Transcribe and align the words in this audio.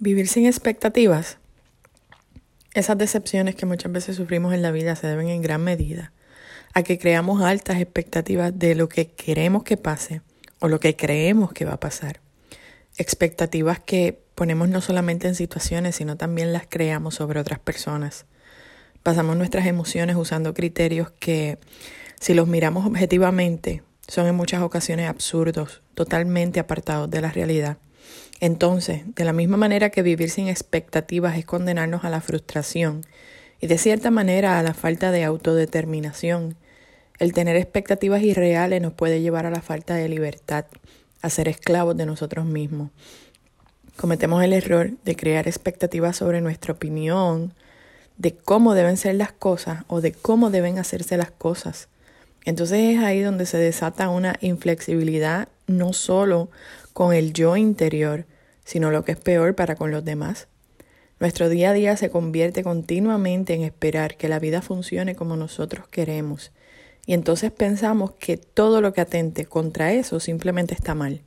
Vivir 0.00 0.26
sin 0.26 0.46
expectativas. 0.46 1.38
Esas 2.74 2.98
decepciones 2.98 3.54
que 3.54 3.64
muchas 3.64 3.92
veces 3.92 4.16
sufrimos 4.16 4.52
en 4.52 4.60
la 4.60 4.72
vida 4.72 4.96
se 4.96 5.06
deben 5.06 5.28
en 5.28 5.40
gran 5.40 5.62
medida 5.62 6.12
a 6.74 6.82
que 6.82 6.98
creamos 6.98 7.40
altas 7.42 7.80
expectativas 7.80 8.58
de 8.58 8.74
lo 8.74 8.88
que 8.88 9.12
queremos 9.12 9.62
que 9.62 9.76
pase 9.76 10.22
o 10.58 10.66
lo 10.66 10.80
que 10.80 10.96
creemos 10.96 11.52
que 11.52 11.64
va 11.64 11.74
a 11.74 11.80
pasar. 11.80 12.20
Expectativas 12.98 13.78
que 13.78 14.20
ponemos 14.34 14.68
no 14.68 14.80
solamente 14.80 15.28
en 15.28 15.36
situaciones, 15.36 15.94
sino 15.94 16.16
también 16.16 16.52
las 16.52 16.66
creamos 16.68 17.14
sobre 17.14 17.38
otras 17.38 17.60
personas. 17.60 18.26
Pasamos 19.04 19.36
nuestras 19.36 19.66
emociones 19.66 20.16
usando 20.16 20.54
criterios 20.54 21.12
que, 21.12 21.58
si 22.18 22.34
los 22.34 22.48
miramos 22.48 22.84
objetivamente, 22.84 23.84
son 24.08 24.26
en 24.26 24.34
muchas 24.34 24.62
ocasiones 24.62 25.08
absurdos, 25.08 25.82
totalmente 25.94 26.58
apartados 26.58 27.08
de 27.08 27.20
la 27.20 27.30
realidad. 27.30 27.78
Entonces, 28.40 29.02
de 29.14 29.24
la 29.24 29.32
misma 29.32 29.56
manera 29.56 29.90
que 29.90 30.02
vivir 30.02 30.30
sin 30.30 30.48
expectativas 30.48 31.38
es 31.38 31.44
condenarnos 31.44 32.04
a 32.04 32.10
la 32.10 32.20
frustración 32.20 33.06
y 33.60 33.66
de 33.66 33.78
cierta 33.78 34.10
manera 34.10 34.58
a 34.58 34.62
la 34.62 34.74
falta 34.74 35.10
de 35.10 35.24
autodeterminación, 35.24 36.56
el 37.18 37.32
tener 37.32 37.56
expectativas 37.56 38.22
irreales 38.22 38.82
nos 38.82 38.92
puede 38.92 39.20
llevar 39.20 39.46
a 39.46 39.50
la 39.50 39.62
falta 39.62 39.94
de 39.94 40.08
libertad, 40.08 40.66
a 41.22 41.30
ser 41.30 41.48
esclavos 41.48 41.96
de 41.96 42.06
nosotros 42.06 42.44
mismos. 42.44 42.90
Cometemos 43.96 44.42
el 44.42 44.52
error 44.52 44.90
de 45.04 45.14
crear 45.14 45.46
expectativas 45.46 46.16
sobre 46.16 46.40
nuestra 46.40 46.74
opinión, 46.74 47.54
de 48.16 48.34
cómo 48.34 48.74
deben 48.74 48.96
ser 48.96 49.14
las 49.14 49.32
cosas 49.32 49.84
o 49.86 50.00
de 50.00 50.12
cómo 50.12 50.50
deben 50.50 50.78
hacerse 50.78 51.16
las 51.16 51.30
cosas. 51.30 51.88
Entonces 52.44 52.96
es 52.96 53.02
ahí 53.02 53.20
donde 53.20 53.46
se 53.46 53.58
desata 53.58 54.08
una 54.08 54.36
inflexibilidad 54.40 55.48
no 55.66 55.92
solo 55.92 56.50
con 56.92 57.12
el 57.12 57.32
yo 57.32 57.56
interior, 57.56 58.26
sino 58.64 58.90
lo 58.90 59.04
que 59.04 59.12
es 59.12 59.18
peor 59.18 59.54
para 59.54 59.76
con 59.76 59.90
los 59.90 60.04
demás. 60.04 60.48
Nuestro 61.20 61.48
día 61.48 61.70
a 61.70 61.74
día 61.74 61.96
se 61.96 62.10
convierte 62.10 62.62
continuamente 62.62 63.54
en 63.54 63.62
esperar 63.62 64.16
que 64.16 64.28
la 64.28 64.38
vida 64.38 64.62
funcione 64.62 65.14
como 65.14 65.36
nosotros 65.36 65.88
queremos, 65.88 66.52
y 67.06 67.14
entonces 67.14 67.52
pensamos 67.52 68.12
que 68.18 68.36
todo 68.36 68.80
lo 68.80 68.92
que 68.92 69.02
atente 69.02 69.44
contra 69.44 69.92
eso 69.92 70.20
simplemente 70.20 70.74
está 70.74 70.94
mal. 70.94 71.22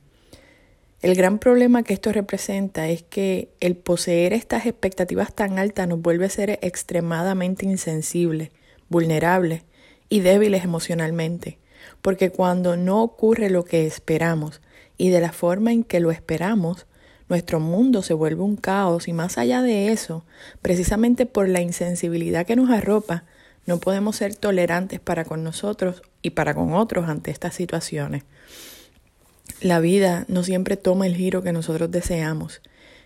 El 1.00 1.14
gran 1.14 1.38
problema 1.38 1.84
que 1.84 1.94
esto 1.94 2.10
representa 2.10 2.88
es 2.88 3.04
que 3.04 3.50
el 3.60 3.76
poseer 3.76 4.32
estas 4.32 4.66
expectativas 4.66 5.32
tan 5.32 5.58
altas 5.58 5.86
nos 5.86 6.02
vuelve 6.02 6.26
a 6.26 6.30
ser 6.30 6.58
extremadamente 6.60 7.64
insensibles, 7.64 8.50
vulnerables 8.88 9.62
y 10.08 10.20
débiles 10.20 10.64
emocionalmente, 10.64 11.58
porque 12.02 12.30
cuando 12.30 12.76
no 12.76 13.02
ocurre 13.02 13.50
lo 13.50 13.64
que 13.64 13.86
esperamos 13.86 14.60
y 14.96 15.10
de 15.10 15.20
la 15.20 15.32
forma 15.32 15.72
en 15.72 15.84
que 15.84 16.00
lo 16.00 16.10
esperamos, 16.10 16.86
nuestro 17.28 17.60
mundo 17.60 18.02
se 18.02 18.14
vuelve 18.14 18.42
un 18.42 18.56
caos 18.56 19.08
y 19.08 19.12
más 19.12 19.38
allá 19.38 19.62
de 19.62 19.92
eso, 19.92 20.24
precisamente 20.62 21.26
por 21.26 21.48
la 21.48 21.60
insensibilidad 21.60 22.46
que 22.46 22.56
nos 22.56 22.70
arropa, 22.70 23.24
no 23.66 23.78
podemos 23.78 24.16
ser 24.16 24.34
tolerantes 24.34 24.98
para 24.98 25.24
con 25.24 25.44
nosotros 25.44 26.02
y 26.22 26.30
para 26.30 26.54
con 26.54 26.72
otros 26.72 27.08
ante 27.08 27.30
estas 27.30 27.54
situaciones. 27.54 28.24
La 29.60 29.80
vida 29.80 30.24
no 30.28 30.42
siempre 30.42 30.76
toma 30.76 31.06
el 31.06 31.16
giro 31.16 31.42
que 31.42 31.52
nosotros 31.52 31.90
deseamos 31.90 32.62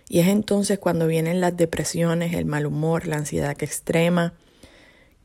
y 0.07 0.19
es 0.19 0.27
entonces 0.27 0.79
cuando 0.79 1.07
vienen 1.07 1.41
las 1.41 1.55
depresiones, 1.57 2.33
el 2.33 2.45
mal 2.45 2.65
humor, 2.65 3.07
la 3.07 3.17
ansiedad 3.17 3.55
extrema, 3.61 4.33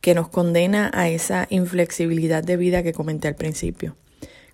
que 0.09 0.15
nos 0.15 0.31
condena 0.31 0.91
a 0.95 1.11
esa 1.11 1.47
inflexibilidad 1.51 2.43
de 2.43 2.57
vida 2.57 2.83
que 2.83 2.95
comenté 2.95 3.29
al 3.29 3.35
principio. 3.35 3.95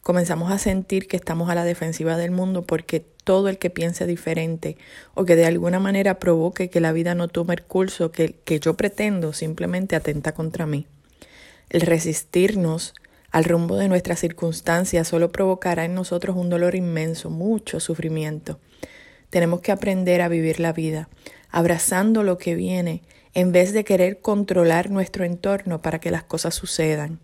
Comenzamos 0.03 0.51
a 0.51 0.59
sentir 0.59 1.07
que 1.07 1.17
estamos 1.17 1.49
a 1.49 1.55
la 1.55 1.63
defensiva 1.63 2.17
del 2.17 2.33
mundo 2.33 2.63
porque 2.63 2.99
todo 3.23 3.49
el 3.49 3.59
que 3.59 3.71
piense 3.71 4.05
diferente 4.05 4.77
o 5.15 5.25
que 5.25 5.37
de 5.37 5.47
alguna 5.47 5.79
manera 5.79 6.19
provoque 6.19 6.71
que 6.71 6.81
la 6.81 6.91
vida 6.91 7.15
no 7.15 7.29
tome 7.29 7.55
el 7.55 7.63
curso 7.63 8.11
que, 8.11 8.35
que 8.45 8.59
yo 8.59 8.75
pretendo 8.75 9.33
simplemente 9.33 9.95
atenta 9.95 10.33
contra 10.33 10.67
mí. 10.67 10.89
El 11.71 11.83
resistirnos 11.83 12.93
al 13.31 13.45
rumbo 13.45 13.77
de 13.77 13.87
nuestras 13.87 14.19
circunstancias 14.19 15.07
solo 15.07 15.31
provocará 15.31 15.85
en 15.85 15.95
nosotros 15.95 16.37
un 16.37 16.51
dolor 16.51 16.75
inmenso, 16.75 17.31
mucho 17.31 17.79
sufrimiento. 17.79 18.59
Tenemos 19.31 19.61
que 19.61 19.71
aprender 19.71 20.21
a 20.21 20.27
vivir 20.27 20.59
la 20.59 20.73
vida, 20.73 21.09
abrazando 21.49 22.25
lo 22.25 22.39
que 22.39 22.57
viene 22.57 23.03
en 23.35 23.53
vez 23.53 23.73
de 23.73 23.85
querer 23.85 24.21
controlar 24.21 24.91
nuestro 24.91 25.25
entorno 25.25 25.83
para 25.83 25.99
que 26.01 26.11
las 26.11 26.23
cosas 26.23 26.55
sucedan. 26.55 27.21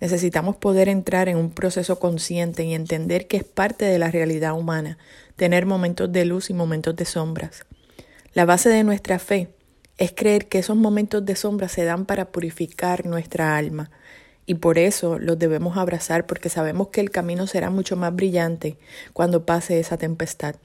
Necesitamos 0.00 0.56
poder 0.56 0.88
entrar 0.88 1.28
en 1.28 1.38
un 1.38 1.50
proceso 1.50 1.98
consciente 1.98 2.64
y 2.64 2.74
entender 2.74 3.26
que 3.26 3.38
es 3.38 3.44
parte 3.44 3.86
de 3.86 3.98
la 3.98 4.10
realidad 4.10 4.52
humana 4.52 4.98
tener 5.36 5.64
momentos 5.64 6.12
de 6.12 6.24
luz 6.26 6.50
y 6.50 6.54
momentos 6.54 6.94
de 6.96 7.06
sombras. 7.06 7.64
La 8.34 8.44
base 8.44 8.68
de 8.68 8.84
nuestra 8.84 9.18
fe 9.18 9.48
es 9.96 10.12
creer 10.12 10.48
que 10.48 10.58
esos 10.58 10.76
momentos 10.76 11.24
de 11.24 11.36
sombra 11.36 11.68
se 11.68 11.84
dan 11.84 12.04
para 12.04 12.26
purificar 12.26 13.06
nuestra 13.06 13.56
alma 13.56 13.90
y 14.44 14.54
por 14.54 14.78
eso 14.78 15.18
los 15.18 15.38
debemos 15.38 15.76
abrazar 15.76 16.26
porque 16.26 16.50
sabemos 16.50 16.88
que 16.88 17.00
el 17.00 17.10
camino 17.10 17.46
será 17.46 17.70
mucho 17.70 17.96
más 17.96 18.14
brillante 18.14 18.78
cuando 19.12 19.46
pase 19.46 19.80
esa 19.80 19.96
tempestad. 19.96 20.56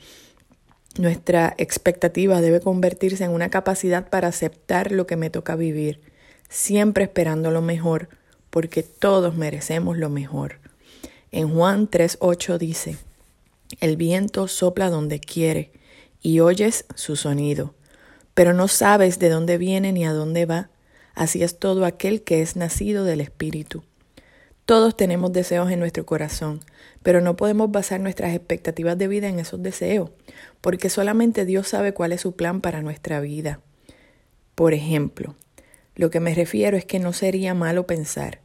Nuestra 0.97 1.55
expectativa 1.57 2.41
debe 2.41 2.59
convertirse 2.59 3.23
en 3.23 3.31
una 3.31 3.49
capacidad 3.49 4.09
para 4.09 4.27
aceptar 4.27 4.91
lo 4.91 5.07
que 5.07 5.15
me 5.15 5.29
toca 5.29 5.55
vivir, 5.55 6.01
siempre 6.49 7.05
esperando 7.05 7.49
lo 7.49 7.61
mejor, 7.61 8.09
porque 8.49 8.83
todos 8.83 9.35
merecemos 9.35 9.97
lo 9.97 10.09
mejor. 10.09 10.59
En 11.31 11.49
Juan 11.49 11.89
3.8 11.89 12.57
dice, 12.57 12.97
El 13.79 13.95
viento 13.95 14.49
sopla 14.49 14.89
donde 14.89 15.21
quiere 15.21 15.71
y 16.21 16.41
oyes 16.41 16.85
su 16.95 17.15
sonido, 17.15 17.73
pero 18.33 18.53
no 18.53 18.67
sabes 18.67 19.17
de 19.17 19.29
dónde 19.29 19.57
viene 19.57 19.93
ni 19.93 20.05
a 20.05 20.11
dónde 20.11 20.45
va. 20.45 20.69
Así 21.15 21.41
es 21.41 21.57
todo 21.57 21.85
aquel 21.85 22.21
que 22.23 22.41
es 22.41 22.57
nacido 22.57 23.05
del 23.05 23.21
Espíritu. 23.21 23.83
Todos 24.65 24.95
tenemos 24.95 25.33
deseos 25.33 25.71
en 25.71 25.79
nuestro 25.79 26.05
corazón, 26.05 26.59
pero 27.03 27.19
no 27.19 27.35
podemos 27.35 27.71
basar 27.71 27.99
nuestras 27.99 28.33
expectativas 28.35 28.97
de 28.97 29.07
vida 29.07 29.27
en 29.27 29.39
esos 29.39 29.61
deseos, 29.61 30.11
porque 30.61 30.89
solamente 30.89 31.45
Dios 31.45 31.67
sabe 31.67 31.93
cuál 31.93 32.13
es 32.13 32.21
su 32.21 32.35
plan 32.35 32.61
para 32.61 32.81
nuestra 32.81 33.19
vida. 33.19 33.59
Por 34.55 34.73
ejemplo, 34.73 35.35
lo 35.95 36.09
que 36.09 36.19
me 36.19 36.33
refiero 36.33 36.77
es 36.77 36.85
que 36.85 36.99
no 36.99 37.13
sería 37.13 37.53
malo 37.53 37.85
pensar, 37.87 38.39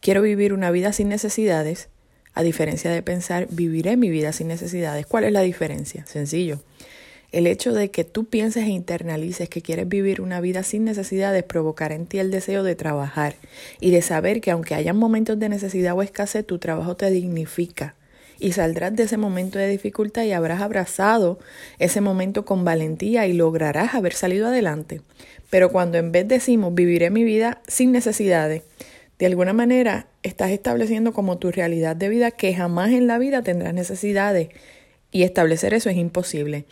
quiero 0.00 0.22
vivir 0.22 0.52
una 0.52 0.70
vida 0.70 0.92
sin 0.92 1.08
necesidades, 1.08 1.88
a 2.34 2.42
diferencia 2.42 2.90
de 2.90 3.02
pensar, 3.02 3.48
viviré 3.50 3.96
mi 3.96 4.10
vida 4.10 4.32
sin 4.32 4.46
necesidades. 4.46 5.06
¿Cuál 5.06 5.24
es 5.24 5.32
la 5.32 5.40
diferencia? 5.40 6.06
Sencillo. 6.06 6.60
El 7.32 7.46
hecho 7.46 7.74
de 7.74 7.90
que 7.90 8.04
tú 8.04 8.26
pienses 8.26 8.64
e 8.64 8.70
internalices 8.70 9.48
que 9.48 9.60
quieres 9.60 9.88
vivir 9.88 10.20
una 10.20 10.40
vida 10.40 10.62
sin 10.62 10.84
necesidades 10.84 11.42
provocará 11.42 11.94
en 11.94 12.06
ti 12.06 12.20
el 12.20 12.30
deseo 12.30 12.62
de 12.62 12.74
trabajar 12.74 13.34
y 13.80 13.90
de 13.90 14.02
saber 14.02 14.40
que 14.40 14.50
aunque 14.50 14.74
hayan 14.74 14.96
momentos 14.96 15.38
de 15.38 15.48
necesidad 15.48 15.94
o 15.94 16.02
escasez, 16.02 16.46
tu 16.46 16.58
trabajo 16.58 16.96
te 16.96 17.10
dignifica 17.10 17.96
y 18.38 18.52
saldrás 18.52 18.94
de 18.94 19.04
ese 19.04 19.16
momento 19.16 19.58
de 19.58 19.68
dificultad 19.68 20.24
y 20.24 20.32
habrás 20.32 20.60
abrazado 20.60 21.38
ese 21.78 22.00
momento 22.00 22.44
con 22.44 22.64
valentía 22.64 23.26
y 23.26 23.32
lograrás 23.32 23.94
haber 23.94 24.14
salido 24.14 24.48
adelante. 24.48 25.00
Pero 25.50 25.70
cuando 25.70 25.98
en 25.98 26.12
vez 26.12 26.28
decimos 26.28 26.74
viviré 26.74 27.10
mi 27.10 27.24
vida 27.24 27.62
sin 27.66 27.92
necesidades, 27.92 28.62
de 29.18 29.26
alguna 29.26 29.52
manera 29.52 30.06
estás 30.22 30.50
estableciendo 30.50 31.12
como 31.12 31.38
tu 31.38 31.50
realidad 31.50 31.96
de 31.96 32.08
vida 32.08 32.30
que 32.30 32.54
jamás 32.54 32.90
en 32.90 33.06
la 33.06 33.18
vida 33.18 33.42
tendrás 33.42 33.74
necesidades 33.74 34.48
y 35.10 35.22
establecer 35.22 35.74
eso 35.74 35.90
es 35.90 35.96
imposible 35.96 36.66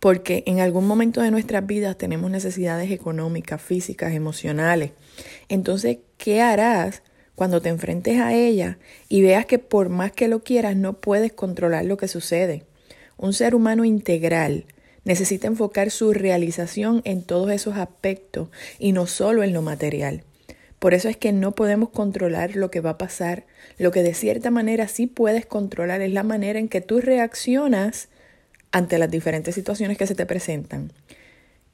porque 0.00 0.42
en 0.46 0.60
algún 0.60 0.86
momento 0.86 1.20
de 1.20 1.30
nuestras 1.30 1.66
vidas 1.66 1.96
tenemos 1.96 2.30
necesidades 2.30 2.90
económicas, 2.90 3.60
físicas, 3.60 4.14
emocionales. 4.14 4.92
Entonces, 5.48 5.98
¿qué 6.16 6.40
harás 6.40 7.02
cuando 7.40 7.62
te 7.62 7.70
enfrentes 7.70 8.20
a 8.20 8.34
ella 8.34 8.76
y 9.08 9.22
veas 9.22 9.46
que 9.46 9.58
por 9.58 9.88
más 9.88 10.12
que 10.12 10.28
lo 10.28 10.44
quieras 10.44 10.76
no 10.76 11.00
puedes 11.00 11.32
controlar 11.32 11.86
lo 11.86 11.96
que 11.96 12.06
sucede? 12.06 12.64
Un 13.16 13.32
ser 13.32 13.54
humano 13.54 13.86
integral 13.86 14.66
necesita 15.06 15.46
enfocar 15.46 15.90
su 15.90 16.12
realización 16.12 17.00
en 17.06 17.22
todos 17.22 17.50
esos 17.50 17.78
aspectos 17.78 18.50
y 18.78 18.92
no 18.92 19.06
solo 19.06 19.42
en 19.42 19.54
lo 19.54 19.62
material. 19.62 20.22
Por 20.78 20.92
eso 20.92 21.08
es 21.08 21.16
que 21.16 21.32
no 21.32 21.52
podemos 21.52 21.88
controlar 21.88 22.56
lo 22.56 22.70
que 22.70 22.82
va 22.82 22.90
a 22.90 22.98
pasar. 22.98 23.46
Lo 23.78 23.90
que 23.90 24.02
de 24.02 24.12
cierta 24.12 24.50
manera 24.50 24.86
sí 24.86 25.06
puedes 25.06 25.46
controlar 25.46 26.02
es 26.02 26.12
la 26.12 26.22
manera 26.22 26.58
en 26.58 26.68
que 26.68 26.82
tú 26.82 27.00
reaccionas 27.00 28.10
ante 28.70 28.98
las 28.98 29.10
diferentes 29.10 29.54
situaciones 29.54 29.96
que 29.96 30.06
se 30.06 30.14
te 30.14 30.26
presentan. 30.26 30.92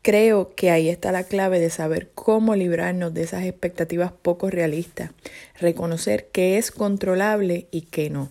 Creo 0.03 0.55
que 0.55 0.71
ahí 0.71 0.89
está 0.89 1.11
la 1.13 1.25
clave 1.25 1.59
de 1.59 1.71
saber 1.71 2.11
cómo 2.15 2.55
librarnos 2.55 3.13
de 3.13 3.23
esas 3.23 3.45
expectativas 3.45 4.13
poco 4.13 4.51
realistas, 4.51 5.11
reconocer 5.59 6.29
qué 6.33 6.59
es 6.59 6.71
controlable 6.71 7.67
y 7.71 7.83
qué 7.83 8.11
no. 8.11 8.31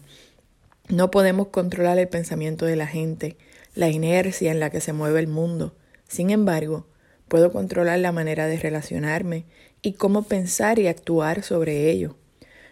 No 0.88 1.12
podemos 1.12 1.48
controlar 1.48 1.98
el 2.00 2.08
pensamiento 2.08 2.66
de 2.66 2.76
la 2.76 2.88
gente, 2.88 3.38
la 3.74 3.90
inercia 3.90 4.52
en 4.52 4.60
la 4.60 4.70
que 4.70 4.82
se 4.82 4.94
mueve 4.94 5.20
el 5.20 5.28
mundo. 5.28 5.76
Sin 6.08 6.30
embargo, 6.30 6.86
puedo 7.28 7.52
controlar 7.52 8.00
la 8.00 8.12
manera 8.12 8.48
de 8.48 8.58
relacionarme 8.58 9.46
y 9.82 9.94
cómo 9.94 10.24
pensar 10.24 10.80
y 10.80 10.88
actuar 10.88 11.44
sobre 11.44 11.90
ello. 11.90 12.16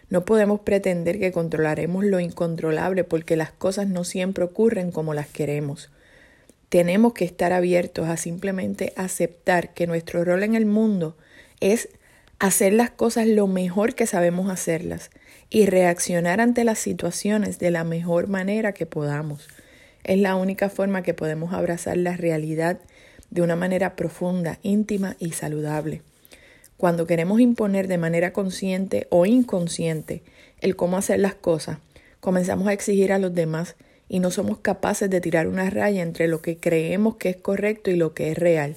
No 0.08 0.24
podemos 0.24 0.60
pretender 0.60 1.18
que 1.18 1.32
controlaremos 1.32 2.04
lo 2.04 2.20
incontrolable 2.20 3.04
porque 3.04 3.36
las 3.36 3.50
cosas 3.50 3.88
no 3.88 4.04
siempre 4.04 4.44
ocurren 4.44 4.92
como 4.92 5.12
las 5.12 5.26
queremos. 5.26 5.90
Tenemos 6.74 7.12
que 7.12 7.24
estar 7.24 7.52
abiertos 7.52 8.08
a 8.08 8.16
simplemente 8.16 8.94
aceptar 8.96 9.74
que 9.74 9.86
nuestro 9.86 10.24
rol 10.24 10.42
en 10.42 10.56
el 10.56 10.66
mundo 10.66 11.16
es 11.60 11.88
hacer 12.40 12.72
las 12.72 12.90
cosas 12.90 13.28
lo 13.28 13.46
mejor 13.46 13.94
que 13.94 14.08
sabemos 14.08 14.50
hacerlas 14.50 15.10
y 15.50 15.66
reaccionar 15.66 16.40
ante 16.40 16.64
las 16.64 16.80
situaciones 16.80 17.60
de 17.60 17.70
la 17.70 17.84
mejor 17.84 18.26
manera 18.26 18.72
que 18.72 18.86
podamos. 18.86 19.46
Es 20.02 20.18
la 20.18 20.34
única 20.34 20.68
forma 20.68 21.04
que 21.04 21.14
podemos 21.14 21.52
abrazar 21.52 21.96
la 21.96 22.16
realidad 22.16 22.80
de 23.30 23.42
una 23.42 23.54
manera 23.54 23.94
profunda, 23.94 24.58
íntima 24.64 25.14
y 25.20 25.30
saludable. 25.30 26.02
Cuando 26.76 27.06
queremos 27.06 27.38
imponer 27.38 27.86
de 27.86 27.98
manera 27.98 28.32
consciente 28.32 29.06
o 29.10 29.26
inconsciente 29.26 30.24
el 30.60 30.74
cómo 30.74 30.96
hacer 30.96 31.20
las 31.20 31.36
cosas, 31.36 31.78
comenzamos 32.18 32.66
a 32.66 32.72
exigir 32.72 33.12
a 33.12 33.20
los 33.20 33.32
demás 33.32 33.76
y 34.14 34.20
no 34.20 34.30
somos 34.30 34.58
capaces 34.58 35.10
de 35.10 35.20
tirar 35.20 35.48
una 35.48 35.68
raya 35.70 36.00
entre 36.00 36.28
lo 36.28 36.40
que 36.40 36.56
creemos 36.56 37.16
que 37.16 37.30
es 37.30 37.36
correcto 37.36 37.90
y 37.90 37.96
lo 37.96 38.14
que 38.14 38.30
es 38.30 38.38
real. 38.38 38.76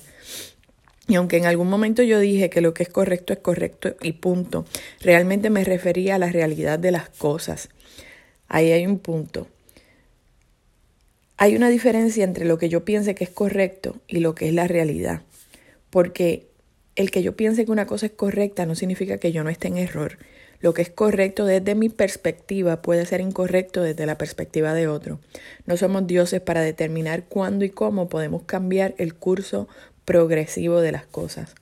Y 1.07 1.13
aunque 1.13 1.37
en 1.37 1.45
algún 1.45 1.69
momento 1.69 2.01
yo 2.01 2.19
dije 2.19 2.49
que 2.49 2.59
lo 2.59 2.73
que 2.73 2.81
es 2.81 2.89
correcto 2.89 3.33
es 3.33 3.39
correcto 3.39 3.95
y 4.01 4.13
punto, 4.13 4.65
realmente 4.99 5.51
me 5.51 5.63
refería 5.63 6.15
a 6.15 6.17
la 6.17 6.31
realidad 6.31 6.79
de 6.79 6.89
las 6.89 7.09
cosas. 7.09 7.69
Ahí 8.47 8.71
hay 8.71 8.87
un 8.87 8.97
punto. 8.97 9.47
Hay 11.37 11.55
una 11.55 11.69
diferencia 11.69 12.23
entre 12.23 12.45
lo 12.45 12.57
que 12.57 12.69
yo 12.69 12.83
piense 12.83 13.13
que 13.13 13.25
es 13.25 13.29
correcto 13.29 13.95
y 14.07 14.21
lo 14.21 14.33
que 14.33 14.47
es 14.47 14.55
la 14.55 14.67
realidad. 14.67 15.21
Porque 15.91 16.47
el 16.97 17.11
que 17.11 17.21
yo 17.21 17.37
piense 17.37 17.63
que 17.63 17.71
una 17.71 17.85
cosa 17.85 18.07
es 18.07 18.11
correcta 18.11 18.65
no 18.65 18.73
significa 18.75 19.19
que 19.19 19.31
yo 19.31 19.43
no 19.43 19.51
esté 19.51 19.67
en 19.67 19.77
error. 19.77 20.17
Lo 20.59 20.73
que 20.73 20.81
es 20.81 20.89
correcto 20.89 21.45
desde 21.45 21.75
mi 21.75 21.89
perspectiva 21.89 22.81
puede 22.81 23.05
ser 23.05 23.21
incorrecto 23.21 23.83
desde 23.83 24.07
la 24.07 24.17
perspectiva 24.17 24.73
de 24.73 24.87
otro. 24.87 25.19
No 25.67 25.77
somos 25.77 26.07
dioses 26.07 26.41
para 26.41 26.61
determinar 26.61 27.25
cuándo 27.25 27.63
y 27.65 27.69
cómo 27.69 28.09
podemos 28.09 28.41
cambiar 28.43 28.95
el 28.97 29.13
curso 29.13 29.67
progresivo 30.05 30.81
de 30.81 30.91
las 30.91 31.05
cosas. 31.05 31.53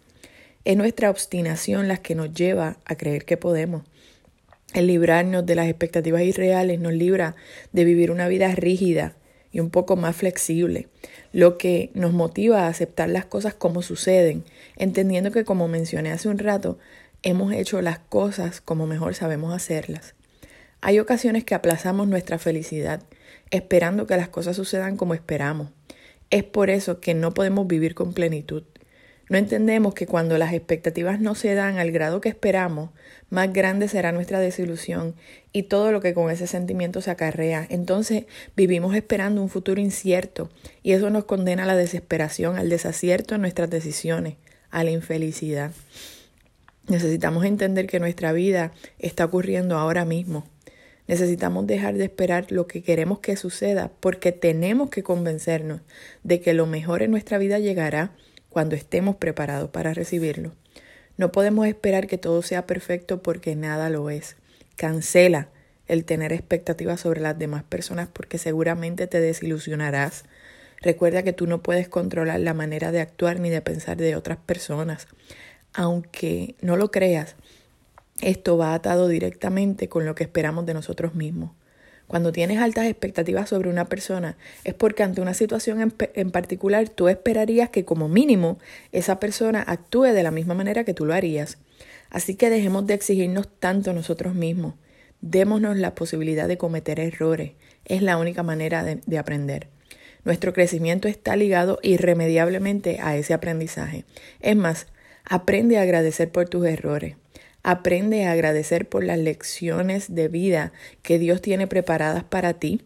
Es 0.64 0.78
nuestra 0.78 1.10
obstinación 1.10 1.90
la 1.90 1.98
que 1.98 2.16
nos 2.16 2.34
lleva 2.34 2.78
a 2.86 2.96
creer 2.96 3.26
que 3.26 3.36
podemos. 3.36 3.84
El 4.74 4.88
librarnos 4.88 5.46
de 5.46 5.56
las 5.56 5.68
expectativas 5.68 6.22
irreales 6.22 6.80
nos 6.80 6.94
libra 6.94 7.36
de 7.74 7.84
vivir 7.84 8.10
una 8.10 8.30
vida 8.30 8.56
rígida 8.56 9.16
y 9.56 9.62
un 9.62 9.70
poco 9.70 9.96
más 9.96 10.18
flexible, 10.18 10.90
lo 11.32 11.58
que 11.58 11.90
nos 11.94 12.12
motiva 12.12 12.64
a 12.64 12.68
aceptar 12.68 13.08
las 13.08 13.24
cosas 13.24 13.54
como 13.54 13.82
suceden, 13.82 14.44
entendiendo 14.76 15.32
que, 15.32 15.46
como 15.46 15.70
mencioné 15.70 16.12
hace 16.12 16.28
un 16.28 16.40
rato, 16.40 16.78
hemos 17.24 17.54
hecho 17.54 17.82
las 17.82 18.00
cosas 18.00 18.60
como 18.60 18.86
mejor 18.86 19.16
sabemos 19.16 19.56
hacerlas. 19.56 20.14
Hay 20.82 21.00
ocasiones 21.00 21.46
que 21.46 21.56
aplazamos 21.56 22.06
nuestra 22.10 22.38
felicidad, 22.38 23.02
esperando 23.50 24.06
que 24.08 24.18
las 24.18 24.28
cosas 24.28 24.58
sucedan 24.58 24.98
como 24.98 25.14
esperamos. 25.14 25.70
Es 26.32 26.44
por 26.44 26.70
eso 26.70 27.00
que 27.00 27.14
no 27.14 27.34
podemos 27.34 27.66
vivir 27.66 27.96
con 27.96 28.12
plenitud. 28.12 28.64
No 29.28 29.38
entendemos 29.38 29.96
que 29.96 30.06
cuando 30.06 30.38
las 30.38 30.54
expectativas 30.54 31.20
no 31.20 31.34
se 31.34 31.56
dan 31.56 31.80
al 31.80 31.92
grado 31.92 32.22
que 32.22 32.30
esperamos, 32.30 32.92
más 33.30 33.52
grande 33.52 33.88
será 33.88 34.12
nuestra 34.12 34.40
desilusión 34.40 35.16
y 35.52 35.64
todo 35.64 35.92
lo 35.92 36.00
que 36.00 36.14
con 36.14 36.30
ese 36.30 36.46
sentimiento 36.46 37.02
se 37.02 37.10
acarrea. 37.10 37.66
Entonces 37.70 38.26
vivimos 38.56 38.96
esperando 38.96 39.42
un 39.42 39.50
futuro 39.50 39.82
incierto 39.82 40.52
y 40.84 40.92
eso 40.92 41.10
nos 41.10 41.26
condena 41.26 41.64
a 41.64 41.68
la 41.68 41.76
desesperación, 41.76 42.58
al 42.58 42.70
desacierto 42.70 43.34
en 43.34 43.42
nuestras 43.42 43.70
decisiones, 43.70 44.36
a 44.70 44.84
la 44.84 44.92
infelicidad. 44.92 45.72
Necesitamos 46.88 47.46
entender 47.46 47.88
que 47.88 48.00
nuestra 48.00 48.32
vida 48.32 48.72
está 49.00 49.26
ocurriendo 49.26 49.76
ahora 49.78 50.06
mismo. 50.06 50.46
Necesitamos 51.08 51.66
dejar 51.66 51.96
de 51.96 52.04
esperar 52.04 52.52
lo 52.52 52.68
que 52.68 52.84
queremos 52.84 53.20
que 53.20 53.38
suceda 53.38 53.92
porque 54.00 54.32
tenemos 54.32 54.92
que 54.92 55.02
convencernos 55.02 55.82
de 56.24 56.42
que 56.42 56.54
lo 56.54 56.68
mejor 56.68 57.02
en 57.02 57.12
nuestra 57.12 57.40
vida 57.40 57.58
llegará 57.58 58.12
cuando 58.56 58.78
estemos 58.78 59.18
preparados 59.18 59.70
para 59.70 59.94
recibirlo. 59.94 60.54
No 61.18 61.34
podemos 61.34 61.68
esperar 61.68 62.08
que 62.08 62.18
todo 62.18 62.42
sea 62.42 62.66
perfecto 62.66 63.22
porque 63.22 63.54
nada 63.54 63.90
lo 63.90 64.10
es. 64.10 64.38
Cancela 64.78 65.50
el 65.88 66.06
tener 66.06 66.32
expectativas 66.32 67.02
sobre 67.02 67.20
las 67.20 67.38
demás 67.38 67.64
personas 67.64 68.08
porque 68.08 68.38
seguramente 68.38 69.08
te 69.08 69.20
desilusionarás. 69.20 70.24
Recuerda 70.82 71.24
que 71.24 71.34
tú 71.34 71.48
no 71.48 71.62
puedes 71.62 71.90
controlar 71.90 72.40
la 72.40 72.54
manera 72.54 72.94
de 72.94 73.02
actuar 73.02 73.42
ni 73.42 73.50
de 73.50 73.60
pensar 73.60 73.98
de 73.98 74.16
otras 74.16 74.38
personas 74.38 75.08
aunque 75.76 76.56
no 76.62 76.78
lo 76.78 76.90
creas, 76.90 77.36
esto 78.22 78.58
va 78.58 78.74
atado 78.74 79.08
directamente 79.08 79.90
con 79.90 80.06
lo 80.06 80.16
que 80.16 80.24
esperamos 80.24 80.66
de 80.66 80.74
nosotros 80.74 81.16
mismos. 81.16 81.52
Cuando 82.08 82.32
tienes 82.32 82.60
altas 82.60 82.86
expectativas 82.86 83.50
sobre 83.50 83.70
una 83.70 83.86
persona 83.86 84.38
es 84.64 84.74
porque 84.74 85.04
ante 85.04 85.22
una 85.22 85.34
situación 85.34 85.94
en, 86.14 86.32
particular 86.32 86.88
tú 86.90 87.08
esperarías 87.08 87.70
que 87.70 87.86
como 87.86 88.08
mínimo 88.08 88.60
esa 88.92 89.20
persona 89.20 89.64
actúe 89.66 90.04
de 90.04 90.24
la 90.24 90.32
misma 90.32 90.54
manera 90.54 90.84
que 90.84 90.94
tú 90.94 91.06
lo 91.06 91.14
harías. 91.14 91.58
Así 92.10 92.36
que 92.36 92.50
dejemos 92.50 92.86
de 92.86 92.94
exigirnos 92.94 93.48
tanto 93.60 93.94
nosotros 93.94 94.36
mismos. 94.36 94.76
Démonos 95.22 95.78
la 95.78 95.96
posibilidad 95.96 96.48
de 96.48 96.58
cometer 96.58 97.00
errores. 97.00 97.54
Es 97.86 98.02
la 98.02 98.18
única 98.18 98.44
manera 98.44 98.84
de 98.84 99.18
aprender. 99.18 99.70
Nuestro 100.24 100.54
crecimiento 100.54 101.08
está 101.08 101.36
ligado 101.36 101.80
irremediablemente 101.82 103.00
a 103.02 103.16
ese 103.16 103.34
aprendizaje. 103.34 104.06
Es 104.40 104.56
más, 104.56 104.88
Aprende 105.28 105.80
a 105.80 105.82
agradecer 105.82 106.32
por 106.32 106.48
tus 106.50 106.66
errores. 106.68 107.16
Aprende 107.68 108.26
a 108.26 108.32
agradecer 108.32 108.88
por 108.88 109.04
las 109.04 109.18
lecciones 109.18 110.14
de 110.14 110.28
vida 110.28 110.72
que 111.02 111.18
Dios 111.18 111.42
tiene 111.42 111.66
preparadas 111.66 112.24
para 112.24 112.54
ti. 112.54 112.84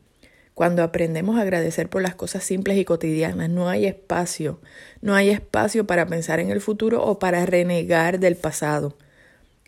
Cuando 0.54 0.84
aprendemos 0.84 1.38
a 1.38 1.42
agradecer 1.42 1.90
por 1.90 2.02
las 2.02 2.16
cosas 2.16 2.46
simples 2.46 2.78
y 2.78 2.86
cotidianas, 2.86 3.50
no 3.50 3.68
hay 3.68 3.86
espacio, 3.86 4.62
no 5.02 5.16
hay 5.16 5.32
espacio 5.32 5.86
para 5.86 6.06
pensar 6.06 6.40
en 6.40 6.50
el 6.50 6.62
futuro 6.62 7.04
o 7.04 7.20
para 7.20 7.46
renegar 7.46 8.20
del 8.20 8.38
pasado. 8.38 8.96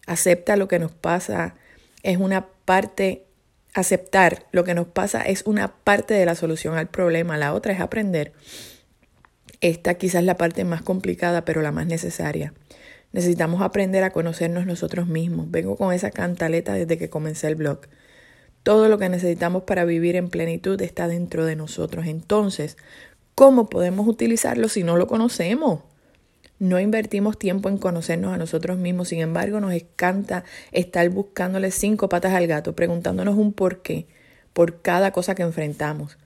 Acepta 0.08 0.56
lo 0.56 0.70
que 0.70 0.80
nos 0.80 0.94
pasa, 0.94 1.56
es 2.04 2.18
una 2.18 2.48
parte, 2.64 3.26
aceptar 3.74 4.46
lo 4.54 4.64
que 4.64 4.76
nos 4.76 4.88
pasa 4.88 5.24
es 5.24 5.44
una 5.46 5.74
parte 5.74 6.14
de 6.14 6.26
la 6.26 6.36
solución 6.36 6.78
al 6.78 6.88
problema, 6.88 7.38
la 7.38 7.54
otra 7.54 7.74
es 7.74 7.82
aprender 7.82 8.32
esta 9.62 9.94
quizás 9.94 10.22
es 10.22 10.26
la 10.26 10.38
parte 10.38 10.66
más 10.66 10.82
complicada, 10.82 11.46
pero 11.46 11.62
la 11.62 11.72
más 11.72 11.86
necesaria. 11.86 12.54
Necesitamos 13.12 13.62
aprender 13.62 14.04
a 14.04 14.12
conocernos 14.12 14.66
nosotros 14.66 15.08
mismos. 15.08 15.52
Vengo 15.52 15.76
con 15.76 15.94
esa 15.94 16.12
cantaleta 16.12 16.74
desde 16.74 16.98
que 16.98 17.10
comencé 17.10 17.48
el 17.48 17.56
blog. 17.56 17.82
Todo 18.64 18.90
lo 18.90 18.98
que 18.98 19.10
necesitamos 19.10 19.64
para 19.64 19.86
vivir 19.86 20.16
en 20.16 20.30
plenitud 20.30 20.82
está 20.82 21.08
dentro 21.08 21.46
de 21.46 21.56
nosotros. 21.56 22.06
Entonces, 22.06 22.78
¿cómo 23.36 23.70
podemos 23.70 24.08
utilizarlo 24.08 24.70
si 24.70 24.84
no 24.84 24.98
lo 24.98 25.08
conocemos? 25.08 25.82
No 26.60 26.80
invertimos 26.80 27.40
tiempo 27.40 27.70
en 27.70 27.78
conocernos 27.78 28.34
a 28.34 28.38
nosotros 28.38 28.78
mismos, 28.78 29.08
sin 29.08 29.20
embargo 29.20 29.60
nos 29.60 29.74
encanta 29.74 30.44
estar 30.72 31.10
buscándole 31.10 31.72
cinco 31.72 32.08
patas 32.08 32.34
al 32.34 32.46
gato, 32.46 32.76
preguntándonos 32.76 33.36
un 33.36 33.52
por 33.52 33.82
qué 33.82 34.06
por 34.54 34.82
cada 34.82 35.12
cosa 35.12 35.36
que 35.36 35.44
enfrentamos. 35.44 36.18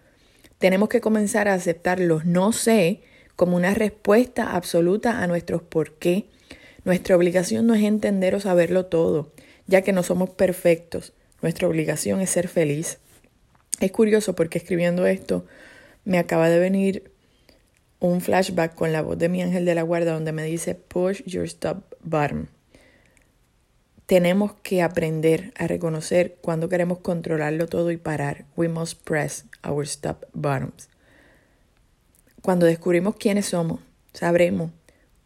Tenemos 0.58 0.90
que 0.90 1.02
comenzar 1.02 1.48
a 1.48 1.54
aceptar 1.54 2.00
los 2.00 2.26
no 2.26 2.52
sé 2.52 3.02
como 3.36 3.58
una 3.58 3.74
respuesta 3.74 4.56
absoluta 4.56 5.22
a 5.22 5.28
nuestros 5.28 5.62
por 5.62 5.94
qué. 5.94 6.30
Nuestra 6.86 7.16
obligación 7.16 7.66
no 7.66 7.74
es 7.74 7.84
entender 7.84 8.36
o 8.36 8.40
saberlo 8.40 8.86
todo, 8.86 9.34
ya 9.66 9.82
que 9.82 9.92
no 9.92 10.04
somos 10.04 10.30
perfectos. 10.30 11.14
Nuestra 11.42 11.68
obligación 11.68 12.22
es 12.22 12.30
ser 12.30 12.48
feliz. 12.48 13.00
Es 13.80 13.92
curioso 13.92 14.36
porque 14.36 14.60
escribiendo 14.60 15.08
esto 15.08 15.46
me 16.06 16.20
acaba 16.20 16.48
de 16.48 16.60
venir 16.60 17.12
un 18.00 18.22
flashback 18.22 18.76
con 18.76 18.94
la 18.94 19.02
voz 19.02 19.18
de 19.18 19.30
mi 19.30 19.42
ángel 19.42 19.66
de 19.66 19.74
la 19.74 19.82
guarda 19.82 20.14
donde 20.14 20.32
me 20.32 20.44
dice 20.44 20.76
push 20.76 21.24
your 21.24 21.46
stop 21.46 21.84
button. 22.04 22.50
Tenemos 24.06 24.54
que 24.62 24.84
aprender 24.84 25.54
a 25.58 25.66
reconocer 25.66 26.38
cuando 26.40 26.70
queremos 26.70 27.00
controlarlo 27.00 27.66
todo 27.66 27.90
y 27.90 27.98
parar. 27.98 28.46
We 28.56 28.70
must 28.70 29.02
press 29.04 29.46
our 29.68 29.84
stop 29.86 30.26
buttons. 30.34 30.90
Cuando 32.44 32.68
descubrimos 32.68 33.16
quiénes 33.16 33.48
somos, 33.48 33.80
sabremos 34.14 34.70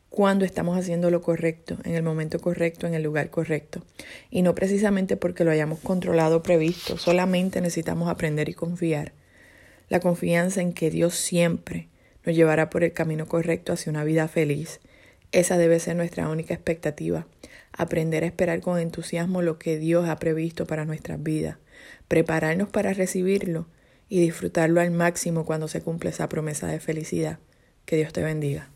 cuándo 0.10 0.46
estamos 0.46 0.78
haciendo 0.78 1.12
lo 1.12 1.22
correcto, 1.22 1.78
en 1.84 1.96
el 1.96 2.04
momento 2.04 2.40
correcto, 2.40 2.88
en 2.88 2.94
el 2.94 3.04
lugar 3.04 3.30
correcto. 3.30 3.84
Y 4.30 4.42
no 4.42 4.56
precisamente 4.56 5.18
porque 5.18 5.44
lo 5.44 5.52
hayamos 5.52 5.80
controlado 5.80 6.38
o 6.38 6.44
previsto, 6.44 6.98
solamente 6.98 7.62
necesitamos 7.62 8.10
aprender 8.10 8.50
y 8.50 8.54
confiar. 8.54 9.14
La 9.88 10.00
confianza 10.00 10.62
en 10.62 10.74
que 10.74 10.92
Dios 10.92 11.16
siempre 11.16 11.88
nos 12.26 12.36
llevará 12.36 12.70
por 12.70 12.84
el 12.84 12.94
camino 12.94 13.28
correcto 13.28 13.74
hacia 13.74 13.92
una 13.92 14.04
vida 14.04 14.28
feliz. 14.28 14.80
Esa 15.32 15.58
debe 15.58 15.80
ser 15.80 15.96
nuestra 15.96 16.30
única 16.30 16.54
expectativa. 16.54 17.28
Aprender 17.72 18.24
a 18.24 18.28
esperar 18.28 18.62
con 18.62 18.80
entusiasmo 18.80 19.42
lo 19.42 19.60
que 19.60 19.78
Dios 19.78 20.10
ha 20.10 20.18
previsto 20.18 20.66
para 20.66 20.86
nuestras 20.86 21.22
vidas. 21.22 21.58
Prepararnos 22.08 22.70
para 22.70 22.94
recibirlo 22.94 23.68
y 24.10 24.20
disfrutarlo 24.22 24.82
al 24.82 24.92
máximo 24.92 25.46
cuando 25.46 25.68
se 25.68 25.82
cumple 25.82 26.10
esa 26.10 26.28
promesa 26.30 26.68
de 26.68 26.80
felicidad. 26.80 27.40
Que 27.86 27.96
Dios 27.96 28.12
te 28.12 28.24
bendiga. 28.24 28.70